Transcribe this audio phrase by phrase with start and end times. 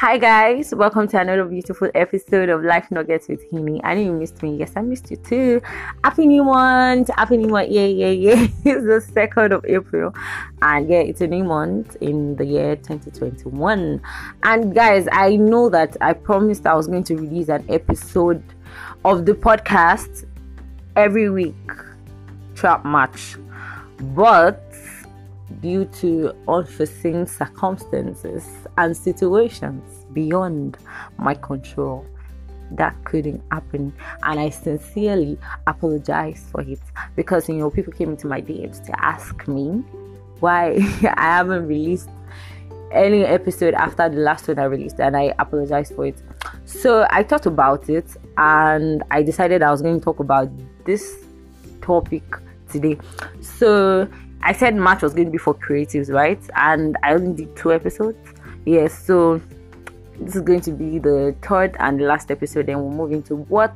[0.00, 3.80] Hi guys, welcome to another beautiful episode of Life Nuggets with Hini.
[3.82, 4.54] I know you missed me.
[4.54, 5.60] Yes, I missed you too.
[6.04, 7.10] Happy New Month!
[7.16, 7.70] Happy New Month!
[7.72, 8.46] Yeah, yeah, yeah.
[8.64, 10.14] it's the second of April,
[10.62, 14.00] and yeah, it's a new month in the year 2021.
[14.44, 18.40] And guys, I know that I promised I was going to release an episode
[19.04, 20.26] of the podcast
[20.94, 21.56] every week
[22.54, 23.34] throughout March,
[24.14, 24.67] but
[25.60, 28.46] due to unforeseen circumstances
[28.76, 30.78] and situations beyond
[31.18, 32.04] my control.
[32.72, 36.80] That couldn't happen, and I sincerely apologize for it
[37.16, 39.82] because you know people came into my DMs to ask me
[40.40, 40.72] why
[41.16, 42.10] I haven't released
[42.92, 46.22] any episode after the last one I released, and I apologize for it.
[46.66, 50.50] So I thought about it, and I decided I was going to talk about
[50.84, 51.24] this
[51.80, 52.22] topic
[52.70, 52.98] today.
[53.40, 54.08] So
[54.42, 56.40] I said March was going to be for creatives, right?
[56.54, 58.18] And I only did two episodes.
[58.64, 59.40] Yes, so
[60.20, 62.66] this is going to be the third and the last episode.
[62.66, 63.74] Then we'll move into what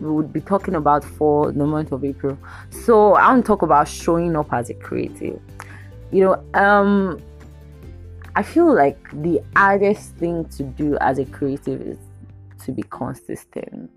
[0.00, 2.38] we would be talking about for the month of April.
[2.70, 5.40] So I want to talk about showing up as a creative.
[6.10, 7.20] You know, um,
[8.36, 11.98] I feel like the hardest thing to do as a creative is
[12.64, 13.90] to be consistent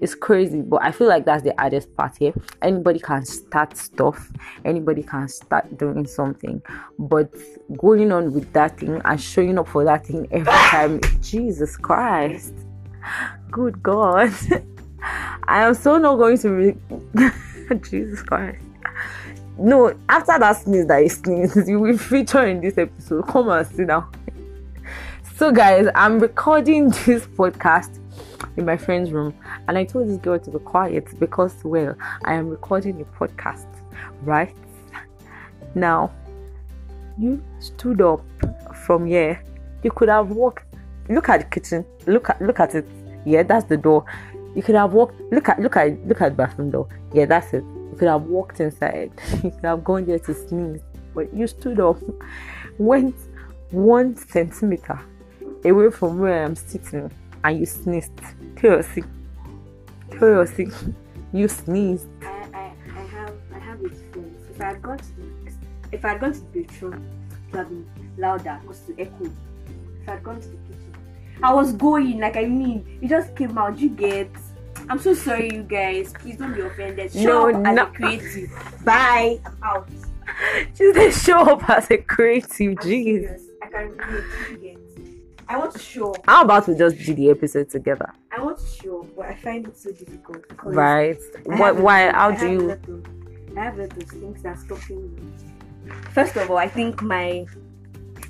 [0.00, 2.32] it's crazy but i feel like that's the hardest part here.
[2.62, 4.30] Anybody can start stuff.
[4.64, 6.62] Anybody can start doing something.
[6.98, 7.32] But
[7.76, 12.54] going on with that thing and showing up for that thing every time jesus christ.
[13.50, 14.32] Good god.
[15.48, 16.76] I am so not going to re-
[17.82, 18.62] jesus christ.
[19.58, 23.26] No after that sneeze that is sneeze you will feature in this episode.
[23.26, 24.10] Come and sit down.
[25.36, 27.99] So guys i'm recording this podcast
[28.56, 29.34] in my friend's room
[29.68, 33.66] and I told this girl to be quiet because, well, I am recording a podcast,
[34.22, 34.54] right?
[35.74, 36.12] Now,
[37.18, 38.22] you stood up
[38.84, 39.42] from here.
[39.82, 40.64] You could have walked.
[41.08, 41.84] Look at the kitchen.
[42.06, 42.88] Look at look at it.
[43.24, 44.04] Yeah, that's the door.
[44.54, 45.20] You could have walked.
[45.30, 46.88] Look at look at look at the bathroom door.
[47.12, 47.62] Yeah, that's it.
[47.62, 49.12] You could have walked inside.
[49.42, 50.80] You could have gone there to sneeze,
[51.14, 51.98] but you stood up,
[52.78, 53.14] went
[53.70, 54.98] one centimeter
[55.64, 57.10] away from where I'm sitting,
[57.44, 58.12] and you sneezed.
[58.56, 59.04] Curiosity.
[60.10, 60.94] Curiosity.
[61.32, 62.08] You sneezed.
[62.22, 64.46] I, I, I have I have it experience.
[64.50, 65.52] If I had gone to the
[65.92, 67.86] if I had gone to the bedroom, it would have been
[68.18, 69.24] louder because to echo.
[69.24, 70.94] If I had gone to the kitchen,
[71.42, 73.78] I was going like I mean, it just came out.
[73.78, 74.30] You get.
[74.88, 76.12] I'm so sorry, you guys.
[76.18, 77.12] Please don't be offended.
[77.12, 78.84] Show No, up as a creative.
[78.84, 79.40] Bye.
[79.44, 79.88] I'm out.
[80.74, 82.76] She said, show up as a creative.
[82.78, 83.40] Jeez.
[83.62, 84.69] I can relate.
[85.50, 86.24] I want to show up.
[86.26, 88.12] How about we just do the episode together?
[88.30, 90.44] I want to show up, but I find it so difficult.
[90.62, 91.18] Right.
[91.50, 91.58] I What?
[91.74, 92.10] have a- Why?
[92.12, 92.70] How I do you?
[92.70, 93.06] of-
[93.58, 95.22] I have a lot of things that's stopping me.
[96.12, 97.46] First of all, I think my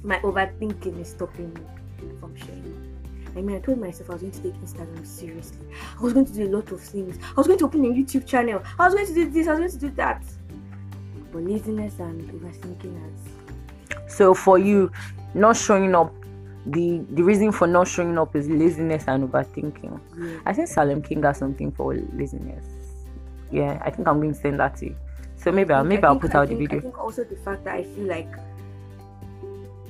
[0.03, 2.79] my overthinking is stopping me from sharing.
[3.37, 5.67] I mean, I told myself I was going to take Instagram seriously.
[5.99, 7.19] I was going to do a lot of things.
[7.23, 8.63] I was going to open a YouTube channel.
[8.79, 9.47] I was going to do this.
[9.47, 10.25] I was going to do that.
[11.33, 14.13] But laziness and overthinking has.
[14.17, 14.91] So for you,
[15.35, 16.13] not showing up,
[16.67, 19.99] the the reason for not showing up is laziness and overthinking.
[20.19, 20.39] Yeah.
[20.47, 22.65] I think Salem King has something for laziness.
[23.51, 24.97] Yeah, I think I'm going to send that to you.
[25.37, 26.81] So maybe I'll I maybe I'll put I out the think- I video.
[26.91, 28.29] think also the fact that I feel like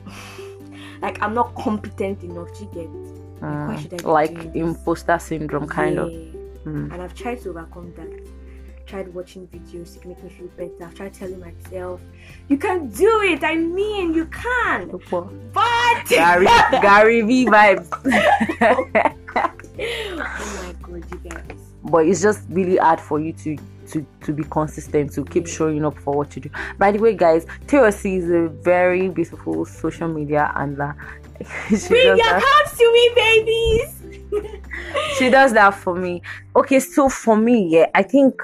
[1.02, 2.88] like I'm not competent enough to get.
[3.42, 6.08] Like, why should I be Mm, like imposter syndrome, kind of.
[6.10, 6.92] Mm.
[6.92, 8.08] And I've tried to overcome that.
[8.90, 10.84] Tried watching videos to make me feel better.
[10.84, 12.00] I've tried telling myself,
[12.48, 14.90] "You can do it." I mean, you can.
[15.52, 16.46] But Gary
[16.82, 17.88] Gary V vibes.
[19.78, 20.12] oh
[20.64, 21.58] my god, you guys.
[21.84, 23.56] but it's just really hard for you to
[23.92, 27.14] to to be consistent to keep showing up for what you do by the way
[27.14, 30.96] guys TLC is a very beautiful social media handler
[31.68, 34.02] she, Bring your cups to me, babies.
[35.16, 36.22] she does that for me
[36.54, 38.40] okay so for me yeah i think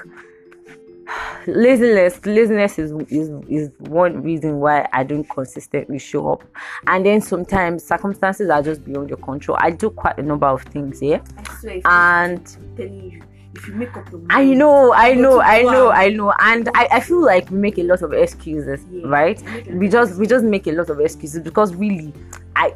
[1.47, 6.43] laziness laziness is, is is one reason why i don't consistently show up.
[6.87, 9.57] And then sometimes circumstances are just beyond your control.
[9.61, 11.21] I do quite a number of things yeah?
[11.63, 12.45] I and
[12.75, 13.21] telling you,
[13.55, 16.69] if you make up your mind, I know, I know, I know, I know, and
[16.75, 19.41] I, I feel like we make a lot of excuses, Yeah, right?
[19.41, 22.13] you make a We just we just make a lot of excuses because really,
[22.55, 22.73] I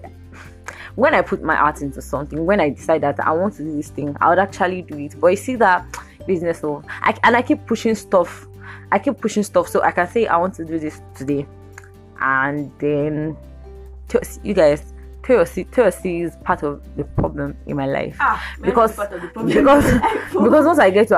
[0.96, 3.76] when I put my heart into something, when I decide that I want to do
[3.76, 5.20] this thing, I would actually do it.
[5.20, 5.86] But you see that
[6.28, 8.48] business, of I and I keep pushing stuff,
[8.92, 11.46] I keep pushing stuff, so I can say I want to do this today,
[12.20, 13.38] and then
[14.44, 14.94] you guys.
[15.24, 19.86] TLC, is part of the problem in my life Ah, because is part of because
[20.34, 21.16] because once I get to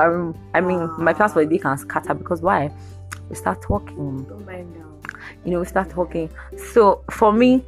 [0.52, 2.70] I mean my plans for the day can scatter because why?
[3.30, 4.84] We start talking, don't mind now.
[5.42, 6.28] you know, we start talking.
[6.74, 7.64] So for me,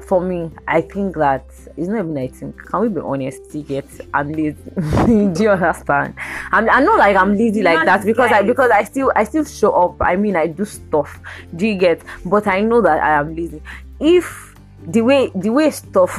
[0.00, 1.44] for me, I think that
[1.76, 2.56] it's not even I think.
[2.66, 3.54] Can we be honest?
[3.54, 4.56] You get I'm lazy.
[5.06, 6.14] Do you understand?
[6.52, 9.44] I'm I'm not like I'm lazy like that because I because I still I still
[9.44, 9.96] show up.
[10.00, 11.20] I mean I do stuff.
[11.54, 12.02] Do you get?
[12.24, 13.62] But I know that I am lazy.
[13.98, 14.54] If
[14.86, 16.12] the way the way stuff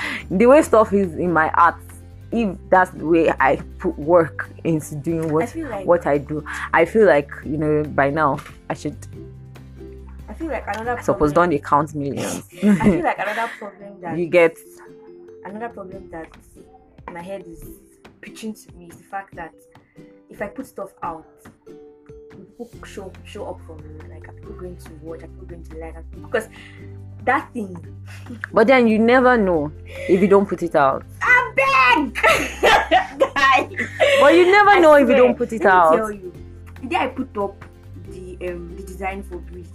[0.30, 1.76] the way stuff is in my art,
[2.32, 6.44] if that's the way I put work into doing what feel like- what I do,
[6.74, 8.38] I feel like you know by now
[8.68, 9.27] I should I
[10.38, 12.44] feel like another suppose don't they count millions.
[12.62, 14.56] I feel like another problem that you get
[15.44, 16.28] another problem that
[17.12, 17.64] my head is
[18.20, 19.54] pitching to me is the fact that
[20.30, 21.26] if I put stuff out,
[22.30, 23.98] people show show up for me.
[24.08, 25.22] Like are people going to watch?
[25.22, 25.94] Are people going to like?
[26.22, 26.48] Because
[27.24, 27.76] that thing,
[28.52, 31.04] But then you never know if you don't put it out.
[31.20, 32.14] I beg,
[33.34, 33.88] guys.
[34.20, 35.96] But you never I know if you don't put it let me out.
[35.96, 36.32] Tell you,
[36.80, 37.64] the day I put up
[38.10, 39.66] the um the design for Breathe,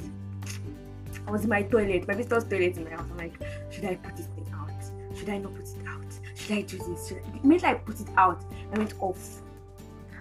[1.34, 3.06] was in my toilet, my visitor's toilet in my house.
[3.12, 3.34] I'm like,
[3.72, 4.70] should I put this thing out?
[5.18, 6.06] Should I not put it out?
[6.36, 7.08] Should I do this?
[7.08, 7.22] Should
[7.66, 7.70] I?
[7.72, 8.44] I put it out,
[8.74, 9.42] I went off.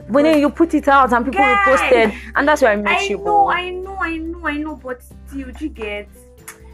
[0.08, 1.58] But then you put it out and people Guys!
[1.78, 3.18] reposted, and that's where I met I you.
[3.18, 6.08] know, I know, I know, I know, but still, you get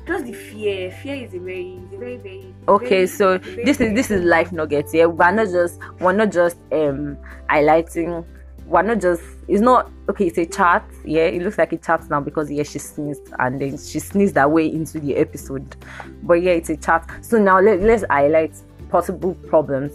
[0.06, 0.90] just the fear?
[1.02, 2.54] Fear is a very, a very, very.
[2.68, 4.94] okay, very- so very, this is this is life nuggets.
[4.94, 7.18] Yeah, we're not just we're not just um
[7.50, 8.24] highlighting.
[8.68, 9.22] We're not just.
[9.48, 10.26] It's not okay.
[10.26, 10.84] It's a chart.
[11.04, 14.36] Yeah, it looks like a chart now because yeah, she sneezed and then she sneezed
[14.36, 15.76] her way into the episode.
[16.22, 17.08] But yeah, it's a chart.
[17.22, 18.54] So now let, let's highlight
[18.90, 19.92] possible problems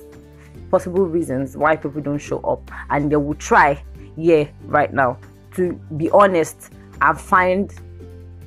[0.73, 3.79] possible reasons why people don't show up and they will try
[4.17, 5.15] yeah right now
[5.55, 6.71] to be honest
[7.01, 7.75] and find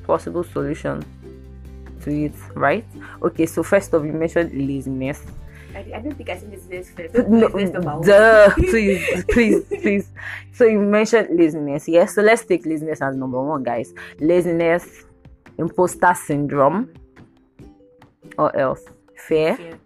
[0.04, 1.04] possible solution
[2.00, 2.84] to it right
[3.22, 5.22] okay so first of you mentioned laziness
[5.76, 7.28] I, I don't think I said this this first.
[7.28, 7.48] no,
[8.02, 10.10] duh, please please please
[10.52, 15.04] so you mentioned laziness yes so let's take laziness as number one guys laziness
[15.58, 16.92] imposter syndrome
[18.38, 18.82] or else
[19.16, 19.78] fear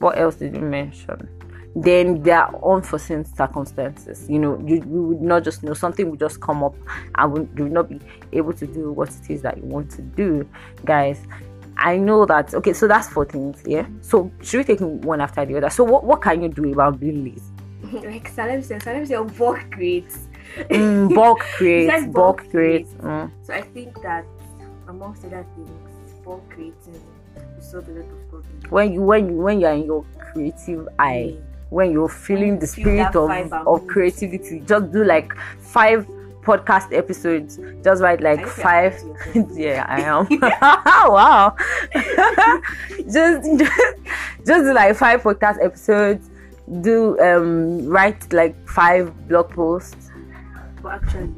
[0.00, 1.28] what else did you mention?
[1.76, 4.28] Then there are unforeseen circumstances.
[4.28, 6.74] You know, you, you would not just know something would just come up
[7.16, 8.00] and would, you would not be
[8.32, 10.48] able to do what it is that you want to do,
[10.84, 11.20] guys.
[11.80, 12.54] I know that.
[12.54, 13.62] Okay, so that's four things.
[13.66, 13.86] Yeah.
[14.02, 15.70] So should we take one after the other?
[15.70, 18.06] So what what can you do about being lazy?
[18.06, 20.28] like Salem said, Salem said bulk creates.
[20.58, 22.90] Mm, bulk creates, bulk bulk creates.
[23.00, 23.30] Mm.
[23.42, 24.26] So I think that
[24.88, 27.00] amongst other things, bulk creating
[27.34, 28.70] will solve a lot of problems.
[28.70, 31.36] When you when you when you're in your creative eye.
[31.70, 36.04] when you're feeling the spirit of, of creativity just do like five
[36.42, 39.58] podcast episodes just write like I five happy with yourself.
[39.58, 40.26] yeah i am.
[41.12, 41.56] Wow.
[43.10, 43.96] Just, just
[44.46, 46.30] just do like five podcast episodes
[46.80, 50.10] do um write like five blog posts.
[50.82, 51.30] But actually,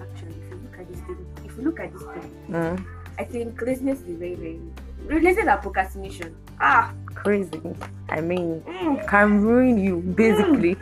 [0.00, 2.84] actually, if you look at this thing, if you look at this thing, mm,
[3.18, 6.34] I think laziness is very, very laziness and procrastination.
[6.60, 7.60] Ah, crazy.
[8.08, 10.76] I mean mm, can ruin you basically.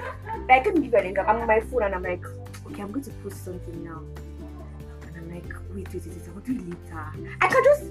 [0.49, 1.35] Me give you an example.
[1.35, 2.25] I'm on my phone and I'm like,
[2.73, 4.03] okay, I'm going to post something now,
[5.07, 7.37] and I'm like, wait, wait, wait, wait I'll do it later.
[7.41, 7.85] I can just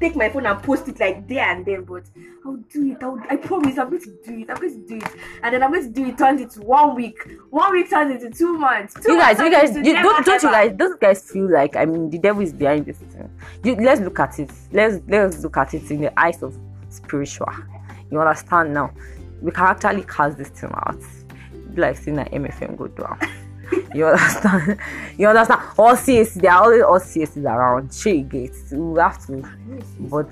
[0.00, 2.02] take my phone and post it like there and then, but
[2.44, 3.02] I'll do it.
[3.02, 4.50] I'll, I promise, I'm going to do it.
[4.50, 6.18] I'm going to do it, and then I'm going to do it.
[6.18, 7.18] Turns into one week.
[7.50, 8.94] One week turns into two months.
[8.94, 11.84] Two you guys, you guys, you, don't, don't you guys, don't guys feel like I
[11.84, 13.30] mean the devil is behind this thing?
[13.62, 14.50] You, let's look at it.
[14.72, 17.52] Let's let's look at it in the eyes of spiritual.
[18.10, 18.92] You understand now?
[19.40, 21.00] We can actually cast this thing out.
[21.74, 23.18] Be like seeing that MFM go down.
[23.94, 24.78] you understand?
[25.18, 25.60] You understand?
[25.78, 27.94] All CSC, there are always all CSCs around.
[27.94, 28.72] She gates.
[28.72, 29.48] We have to,
[30.00, 30.28] but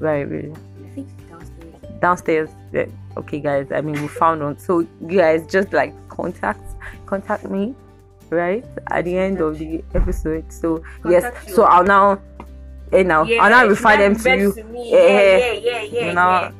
[0.00, 2.00] very, very I think it's downstairs.
[2.00, 2.86] downstairs yeah,
[3.16, 6.62] okay guys i mean we found one so you guys just like contact
[7.06, 7.74] contact me
[8.30, 11.54] right at the end of the episode so yes you.
[11.54, 12.20] so i'll now
[12.92, 14.54] eh now i'll now refer them to you.
[14.58, 16.52] Eh, Yeah, yeah, yeah, yeah, you know yeah.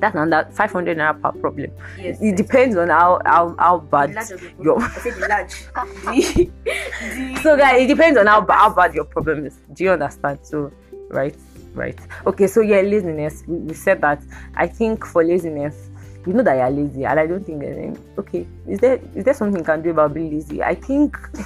[0.00, 1.70] That's not that 500 naira per problem.
[1.98, 2.36] Yes, it yes.
[2.36, 4.14] depends on how how, how bad
[4.62, 4.80] your
[7.42, 9.58] so guys it depends on how, how bad your problem is.
[9.72, 10.38] Do you understand?
[10.42, 10.72] So
[11.10, 11.36] right
[11.74, 11.98] right.
[12.26, 13.44] Okay so yeah laziness.
[13.46, 14.22] We, we said that.
[14.54, 15.90] I think for laziness
[16.26, 19.24] you know that you're lazy and i don't think there's any okay is there is
[19.24, 20.62] there something you can do about being lazy?
[20.62, 21.16] I think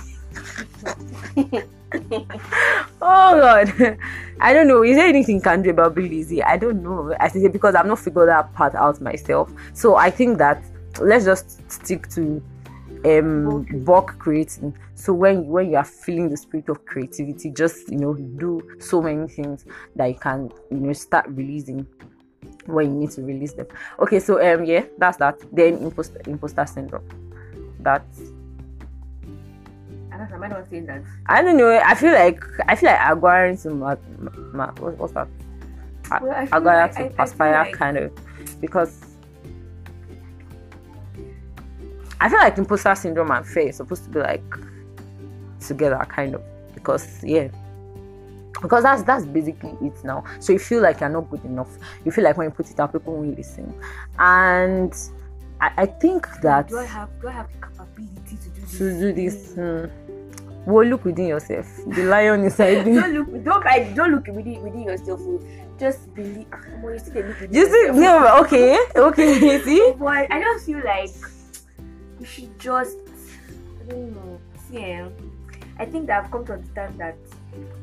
[3.02, 3.98] oh god.
[4.40, 4.82] I don't know.
[4.82, 7.14] Is there anything you can do about being lazy i don't know.
[7.20, 9.52] I say because i've not figured that part out myself.
[9.74, 10.62] So i think that
[11.00, 12.42] let's just stick to
[13.04, 14.76] um bulk creating.
[14.94, 19.02] So when when you are feeling the spirit of creativity just you know do so
[19.02, 19.64] many things
[19.96, 21.86] that you can you know start releasing
[22.66, 23.66] when you need to release them.
[23.98, 25.38] Okay so um yeah that's that.
[25.52, 27.08] Then imposter imposter syndrome.
[27.80, 28.31] That's
[30.12, 31.02] I don't know, am I not saying that?
[31.26, 31.70] I don't know.
[31.84, 33.96] I feel like I feel like I'm going to my,
[34.52, 35.28] my what, what's that?
[36.20, 38.12] Well, I I like- to I- I like- kind of
[38.60, 39.00] because
[42.20, 44.44] I feel like imposter syndrome and fear is supposed to be like
[45.60, 46.42] together kind of
[46.74, 47.48] because yeah
[48.60, 51.68] because that's that's basically it now so you feel like you're not good enough
[52.04, 53.72] you feel like when you put it out people won't listen
[54.18, 54.94] and
[55.60, 58.51] I, I think that Do I have do I have the capability to?
[58.78, 59.84] To do this hmm,
[60.66, 64.62] well look within yourself the lion inside you Don't look don't I don't look within
[64.62, 65.20] within yourself.
[65.22, 65.40] oh.
[65.78, 70.30] Just believe Omo, you still dey look within you see no okay okay see But
[70.30, 71.10] I don't feel like
[72.20, 72.98] you should just
[73.80, 74.38] I don't know.
[74.68, 75.08] See, eh,
[75.78, 77.16] I think that I've come to understand that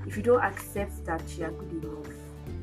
[0.08, 2.08] if you don't accept that you are good enough,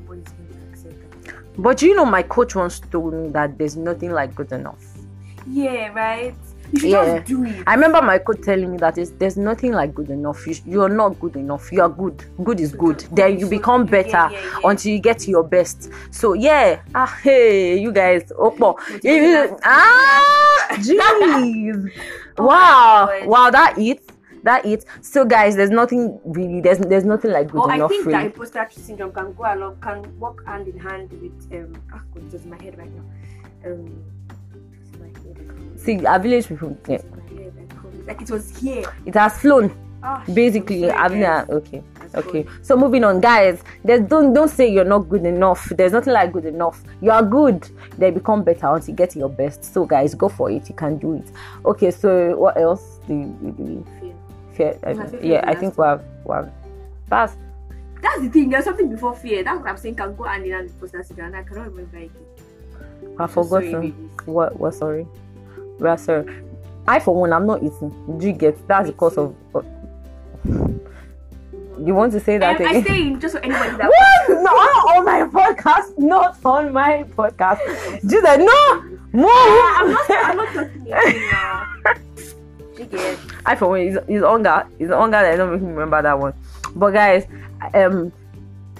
[0.01, 1.35] nobody's going to accept that.
[1.61, 4.83] But you know, my coach once told me that there's nothing like good enough.
[5.45, 6.33] Yeah, right.
[6.71, 7.15] You should Yeah.
[7.19, 7.63] just do it.
[7.65, 10.45] I remember my coach telling me that is there's nothing like good enough.
[10.45, 11.71] You, you're not good enough.
[11.71, 12.23] You are good.
[12.43, 12.99] Good is good.
[13.11, 14.59] Then you become better yeah, yeah.
[14.65, 15.89] until you get to your best.
[16.11, 19.57] So yeah, ah hey, you guys, Opo, Motivation.
[19.63, 21.91] ah, jeez,
[22.39, 24.01] Oh wow, wow, that it,
[24.43, 24.85] that it.
[25.01, 26.61] So guys, there's nothing really.
[26.61, 27.89] There's there's nothing like good Oh, I enough.
[27.89, 28.25] think that really.
[28.25, 31.73] imposter syndrome can go along, can work hand in hand with um.
[31.93, 33.03] Ah, God, it's just in my head right now.
[33.65, 34.16] Um, it's my head.
[35.87, 37.53] See, our village people, yeah, It's my head.
[37.59, 38.07] I promise.
[38.07, 38.83] Like it was here.
[39.05, 39.69] it has flown.
[39.69, 41.11] Shit, Basically, it was here, I've
[41.47, 41.49] guys.
[41.49, 41.83] okay.
[41.99, 42.65] That's Okay, good.
[42.65, 43.63] so moving on, guys.
[43.83, 45.69] There's don't don't say you're not good enough.
[45.77, 46.83] There's nothing like good enough.
[47.01, 47.69] You are good.
[47.97, 49.63] They become better once you get your best.
[49.73, 50.67] So, guys, go for it.
[50.69, 51.31] You can do it.
[51.65, 53.85] Okay, so what else do you, do you
[54.53, 54.73] Fear.
[54.73, 54.79] fear?
[54.83, 56.51] I I yeah, I think we have we have
[57.09, 57.35] that's
[58.01, 58.49] That's the thing.
[58.49, 59.43] There's something before fear.
[59.43, 59.95] That's what I'm saying.
[59.95, 61.27] Can go hand in hand with imposter syndrome.
[61.33, 62.11] And I cannot remember it.
[63.19, 63.81] I've So sorry, forgotten.
[63.91, 64.25] babies.
[64.25, 65.07] What what sorry?
[65.79, 66.25] Well, sorry.
[66.87, 68.17] I for one, I'm not eating.
[68.17, 68.65] Do you get?
[68.67, 69.35] That's the Me cause too.
[69.53, 69.65] of.
[71.85, 72.85] you want to say that Um, I again?
[72.85, 73.89] say just for anybody that
[74.27, 74.41] What?
[74.41, 75.97] Not on my podcast.
[75.97, 77.59] Not on my podcast.
[78.07, 78.39] Do that?
[78.39, 78.81] No,
[79.11, 79.29] move.
[79.29, 80.09] I'm not.
[80.09, 80.85] I'm not talking.
[80.87, 80.93] You.
[83.45, 84.65] I for one, it's, it's hunger.
[84.79, 86.33] It's hunger that I don't make me remember that one.
[86.75, 87.25] But guys,
[87.73, 88.11] um,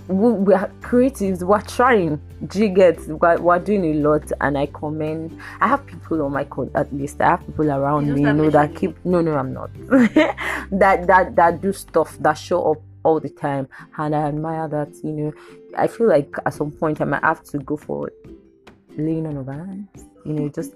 [0.07, 1.43] we, we are creatives.
[1.43, 2.21] We're trying.
[2.47, 2.99] Get?
[3.07, 5.39] We're, we're doing a lot, and I commend.
[5.59, 7.19] I have people on my code at least.
[7.21, 8.95] I have people around me, you know, that keep.
[9.05, 9.69] No, no, I'm not.
[9.89, 14.93] that that that do stuff that show up all the time, and I admire that.
[15.03, 15.33] You know,
[15.77, 18.11] I feel like at some point I might have to go for
[18.97, 20.05] laying on of hands.
[20.25, 20.75] You know, just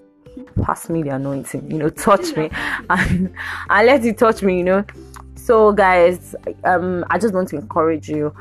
[0.62, 1.70] pass me the anointing.
[1.70, 2.50] You know, touch me
[2.90, 3.34] and,
[3.70, 4.58] and let it touch me.
[4.58, 4.84] You know.
[5.36, 6.34] So guys,
[6.64, 8.34] um, I just want to encourage you.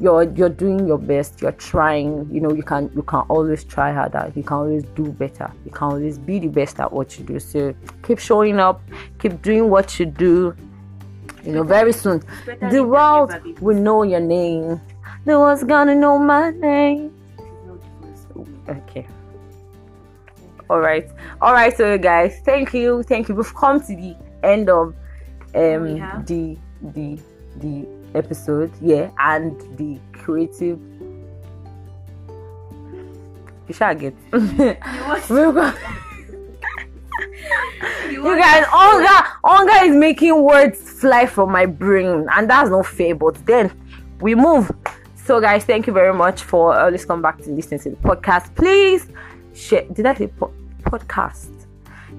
[0.00, 1.42] You're you're doing your best.
[1.42, 2.28] You're trying.
[2.30, 4.32] You know, you can you can always try harder.
[4.36, 5.50] You can always do better.
[5.64, 7.40] You can always be the best at what you do.
[7.40, 8.80] So keep showing up.
[9.18, 10.54] Keep doing what you do.
[11.44, 12.22] You know, very soon
[12.70, 14.80] the world will know your name.
[15.24, 17.12] The world's gonna know my name.
[17.36, 18.78] This is not the first.
[18.88, 19.06] Okay.
[20.70, 21.08] All right.
[21.40, 21.74] All right.
[21.76, 23.02] So, guys, thank you.
[23.02, 23.34] Thank you.
[23.34, 24.94] We've come to the end of
[25.54, 26.56] um the
[26.94, 27.18] the
[27.56, 28.72] the episode.
[28.80, 30.78] Yeah, and the creative.
[33.66, 34.14] You shall get.
[38.10, 42.70] You you you guys, hunger, hunger is making words fly from my brain, and that's
[42.70, 43.14] not fair.
[43.14, 43.70] But then
[44.20, 44.70] we move.
[45.14, 48.54] So, guys, thank you very much for always come back to listen to the podcast.
[48.54, 49.06] Please
[49.54, 49.82] share.
[49.92, 51.66] Did I say po- podcast?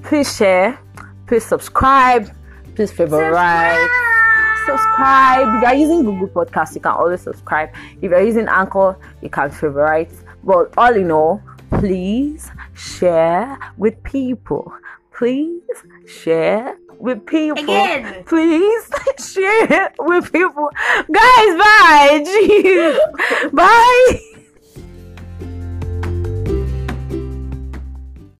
[0.03, 0.79] Please share.
[1.27, 2.31] Please subscribe.
[2.75, 3.25] Please favorite.
[3.25, 4.05] Subscribe.
[4.73, 7.69] If you are using Google Podcast, you can always subscribe.
[8.01, 10.11] If you're using Anchor, you can favorite.
[10.43, 14.71] But all in all, please share with people.
[15.13, 15.61] Please
[16.07, 17.63] share with people.
[17.63, 18.23] Again.
[18.25, 18.89] Please
[19.33, 20.69] share with people.
[21.11, 22.23] Guys, bye.
[22.25, 23.51] Jeez.
[23.51, 24.19] bye.